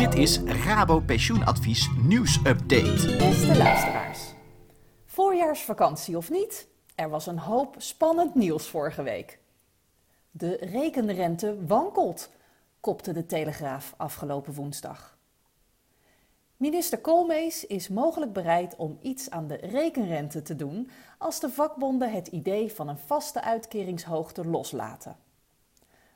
[0.00, 3.16] Dit is Rabo Pensioenadvies nieuwsupdate.
[3.18, 4.34] Beste luisteraars.
[5.04, 6.68] Voorjaarsvakantie of niet?
[6.94, 9.38] Er was een hoop spannend nieuws vorige week.
[10.30, 12.30] De rekenrente wankelt,
[12.80, 15.18] kopte de Telegraaf afgelopen woensdag.
[16.56, 22.12] Minister Koolmees is mogelijk bereid om iets aan de rekenrente te doen als de vakbonden
[22.12, 25.16] het idee van een vaste uitkeringshoogte loslaten.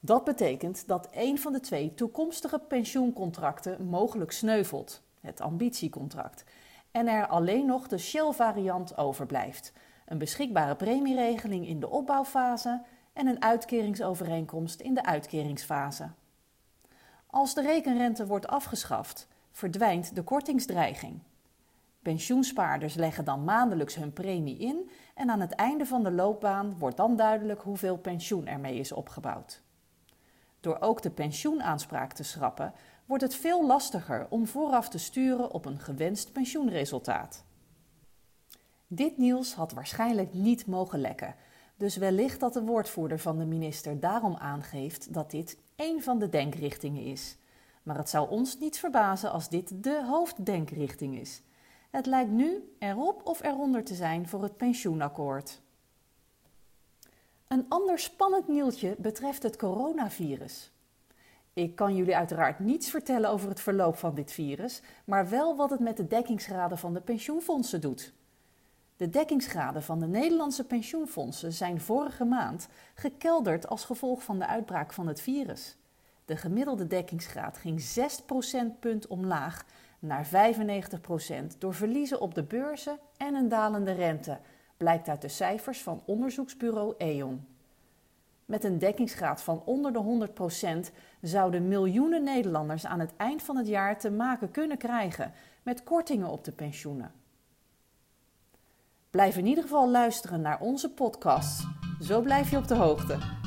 [0.00, 6.44] Dat betekent dat een van de twee toekomstige pensioencontracten mogelijk sneuvelt, het ambitiecontract,
[6.90, 9.72] en er alleen nog de Shell-variant overblijft,
[10.06, 16.10] een beschikbare premieregeling in de opbouwfase en een uitkeringsovereenkomst in de uitkeringsfase.
[17.26, 21.20] Als de rekenrente wordt afgeschaft, verdwijnt de kortingsdreiging.
[22.02, 26.96] Pensioenspaarders leggen dan maandelijks hun premie in en aan het einde van de loopbaan wordt
[26.96, 29.64] dan duidelijk hoeveel pensioen ermee is opgebouwd.
[30.66, 32.72] Door ook de pensioenaanspraak te schrappen,
[33.04, 37.44] wordt het veel lastiger om vooraf te sturen op een gewenst pensioenresultaat.
[38.86, 41.34] Dit nieuws had waarschijnlijk niet mogen lekken,
[41.76, 46.28] dus wellicht dat de woordvoerder van de minister daarom aangeeft dat dit één van de
[46.28, 47.36] denkrichtingen is.
[47.82, 51.42] Maar het zou ons niet verbazen als dit de hoofddenkrichting is.
[51.90, 55.62] Het lijkt nu erop of eronder te zijn voor het pensioenakkoord.
[57.48, 60.72] Een ander spannend nieuwtje betreft het coronavirus.
[61.52, 65.70] Ik kan jullie uiteraard niets vertellen over het verloop van dit virus, maar wel wat
[65.70, 68.12] het met de dekkingsgraden van de pensioenfondsen doet.
[68.96, 74.92] De dekkingsgraden van de Nederlandse pensioenfondsen zijn vorige maand gekelderd als gevolg van de uitbraak
[74.92, 75.76] van het virus.
[76.24, 79.64] De gemiddelde dekkingsgraad ging 6 procentpunt omlaag
[79.98, 80.30] naar 95%
[81.58, 84.38] door verliezen op de beurzen en een dalende rente,
[84.76, 87.46] blijkt uit de cijfers van onderzoeksbureau E.ON.
[88.44, 90.28] Met een dekkingsgraad van onder de
[90.88, 95.32] 100% zouden miljoenen Nederlanders aan het eind van het jaar te maken kunnen krijgen
[95.62, 97.12] met kortingen op de pensioenen.
[99.10, 101.66] Blijf in ieder geval luisteren naar onze podcast.
[102.00, 103.45] Zo blijf je op de hoogte.